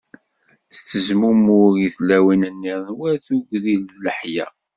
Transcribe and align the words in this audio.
Tettezmumug 0.73 1.73
i 1.87 1.89
tlawin-niḍen 1.95 2.89
war 2.97 3.15
tuggdi 3.25 3.73
d 3.87 3.89
leḥya. 4.03 4.47